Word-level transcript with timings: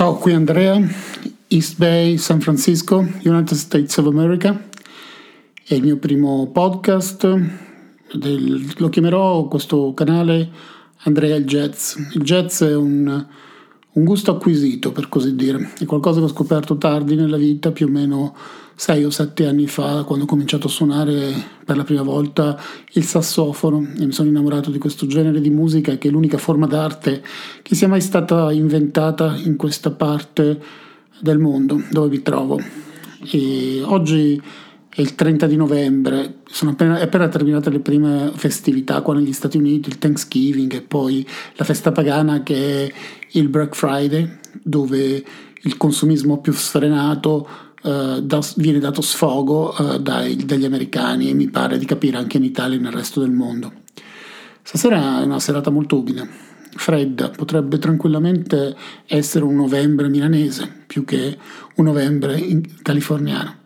Ciao, 0.00 0.14
qui 0.14 0.32
Andrea, 0.32 0.80
East 1.48 1.76
Bay, 1.76 2.16
San 2.16 2.40
Francisco, 2.40 3.06
United 3.22 3.52
States 3.52 3.98
of 3.98 4.06
America. 4.06 4.58
È 5.62 5.74
il 5.74 5.82
mio 5.82 5.98
primo 5.98 6.48
podcast, 6.50 7.26
del, 8.14 8.72
lo 8.78 8.88
chiamerò 8.88 9.46
questo 9.46 9.92
canale 9.92 10.48
Andrea 11.00 11.36
il 11.36 11.44
Jazz. 11.44 11.96
Il 12.14 12.22
jazz 12.22 12.62
è 12.62 12.74
un, 12.74 13.26
un 13.92 14.04
gusto 14.04 14.30
acquisito, 14.30 14.92
per 14.92 15.08
così 15.08 15.34
dire, 15.34 15.72
è 15.78 15.84
qualcosa 15.84 16.20
che 16.20 16.26
ho 16.26 16.28
scoperto 16.28 16.76
tardi 16.76 17.16
nella 17.16 17.36
vita, 17.36 17.72
più 17.72 17.86
o 17.86 17.90
meno 17.90 18.34
sei 18.80 19.04
o 19.04 19.10
sette 19.10 19.46
anni 19.46 19.66
fa, 19.66 20.04
quando 20.04 20.24
ho 20.24 20.28
cominciato 20.28 20.68
a 20.68 20.70
suonare 20.70 21.32
per 21.64 21.76
la 21.76 21.84
prima 21.84 22.02
volta 22.02 22.58
il 22.92 23.04
sassofono 23.04 23.86
e 23.98 24.06
mi 24.06 24.12
sono 24.12 24.28
innamorato 24.28 24.70
di 24.70 24.78
questo 24.78 25.06
genere 25.06 25.40
di 25.40 25.50
musica 25.50 25.98
che 25.98 26.08
è 26.08 26.10
l'unica 26.10 26.38
forma 26.38 26.66
d'arte 26.66 27.22
che 27.60 27.74
sia 27.74 27.88
mai 27.88 28.00
stata 28.00 28.50
inventata 28.52 29.36
in 29.36 29.56
questa 29.56 29.90
parte 29.90 30.58
del 31.20 31.38
mondo 31.38 31.82
dove 31.90 32.08
mi 32.08 32.22
trovo. 32.22 32.58
E 33.30 33.82
oggi 33.84 34.40
è 34.92 35.00
il 35.00 35.14
30 35.14 35.46
di 35.46 35.54
novembre, 35.54 36.38
sono 36.48 36.72
appena, 36.72 36.98
è 36.98 37.02
appena 37.02 37.28
terminate 37.28 37.70
le 37.70 37.78
prime 37.78 38.32
festività 38.34 39.00
qua 39.02 39.14
negli 39.14 39.32
Stati 39.32 39.56
Uniti, 39.56 39.88
il 39.88 39.98
Thanksgiving 39.98 40.72
e 40.74 40.82
poi 40.82 41.26
la 41.54 41.64
festa 41.64 41.92
pagana 41.92 42.42
che 42.42 42.86
è 42.86 42.92
il 43.32 43.48
Black 43.48 43.76
Friday, 43.76 44.38
dove 44.62 45.24
il 45.62 45.76
consumismo 45.76 46.40
più 46.40 46.52
sfrenato 46.52 47.68
Uh, 47.82 48.20
da, 48.20 48.40
viene 48.56 48.78
dato 48.78 49.00
sfogo 49.00 49.74
uh, 49.74 49.96
dai, 49.96 50.36
dagli 50.44 50.66
americani 50.66 51.30
e 51.30 51.32
mi 51.32 51.48
pare 51.48 51.78
di 51.78 51.86
capire 51.86 52.18
anche 52.18 52.36
in 52.36 52.44
Italia 52.44 52.76
e 52.76 52.78
nel 52.78 52.92
resto 52.92 53.20
del 53.20 53.30
mondo. 53.30 53.72
Stasera 54.60 55.22
è 55.22 55.24
una 55.24 55.40
serata 55.40 55.70
molto 55.70 55.98
umida, 55.98 56.28
fredda, 56.74 57.30
potrebbe 57.30 57.78
tranquillamente 57.78 58.76
essere 59.06 59.46
un 59.46 59.56
novembre 59.56 60.10
milanese 60.10 60.70
più 60.86 61.06
che 61.06 61.38
un 61.76 61.84
novembre 61.86 62.60
californiano. 62.82 63.59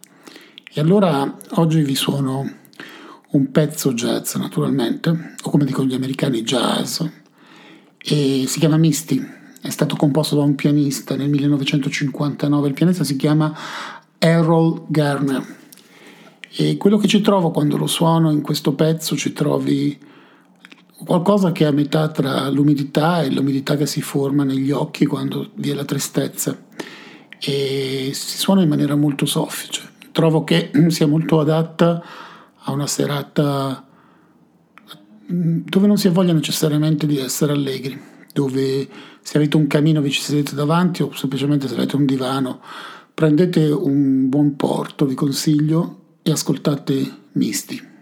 E 0.77 0.80
allora 0.80 1.36
oggi 1.50 1.83
vi 1.83 1.94
suono 1.94 2.53
un 3.30 3.50
pezzo 3.53 3.92
jazz 3.92 4.34
naturalmente, 4.34 5.36
o 5.41 5.48
come 5.48 5.64
dicono 5.64 5.86
gli 5.86 5.94
americani 5.94 6.42
jazz, 6.42 7.00
e 7.97 8.44
si 8.48 8.58
chiama 8.58 8.77
Misty, 8.77 9.25
è 9.62 9.70
stato 9.70 9.94
composto 9.94 10.34
da 10.34 10.42
un 10.42 10.56
pianista 10.56 11.14
nel 11.14 11.31
1959, 11.31 12.66
il 12.66 12.75
pianista 12.75 13.05
si 13.05 13.14
chiama 13.14 13.56
Errol 14.19 14.83
Garner. 14.89 15.47
E 16.50 16.77
quello 16.77 16.97
che 16.97 17.06
ci 17.06 17.20
trovo 17.20 17.53
quando 17.53 17.77
lo 17.77 17.86
suono 17.86 18.33
in 18.33 18.42
questo 18.42 18.75
pezzo, 18.75 19.16
ci 19.16 19.33
trovi 19.33 19.97
qualcosa 21.05 21.53
che 21.53 21.62
è 21.62 21.69
a 21.69 21.72
metà 21.72 22.09
tra 22.09 22.50
l'umidità 22.50 23.22
e 23.22 23.31
l'umidità 23.31 23.77
che 23.77 23.86
si 23.86 24.03
forma 24.03 24.42
negli 24.42 24.72
occhi 24.72 25.06
quando 25.06 25.53
vi 25.55 25.70
è 25.70 25.75
la 25.75 25.84
tristezza. 25.84 26.59
E 27.38 28.11
si 28.12 28.38
suona 28.38 28.62
in 28.62 28.69
maniera 28.69 28.97
molto 28.97 29.25
soffice. 29.25 29.92
Trovo 30.14 30.44
che 30.44 30.70
sia 30.88 31.06
molto 31.06 31.40
adatta 31.40 32.02
a 32.66 32.72
una 32.72 32.86
serata 32.86 33.84
dove 35.26 35.86
non 35.86 35.96
si 35.96 36.06
ha 36.06 36.10
voglia 36.10 36.32
necessariamente 36.32 37.06
di 37.06 37.18
essere 37.18 37.52
allegri, 37.52 38.00
dove 38.32 38.88
se 39.20 39.38
avete 39.38 39.56
un 39.56 39.66
camino 39.66 40.00
vi 40.00 40.10
ci 40.10 40.20
sedete 40.20 40.54
davanti 40.54 41.02
o 41.02 41.12
semplicemente 41.14 41.66
se 41.66 41.74
avete 41.74 41.96
un 41.96 42.04
divano 42.04 42.60
Prendete 43.14 43.70
un 43.70 44.28
buon 44.28 44.56
porto, 44.56 45.06
vi 45.06 45.14
consiglio, 45.14 46.16
e 46.22 46.32
ascoltate 46.32 47.28
Misti. 47.34 47.94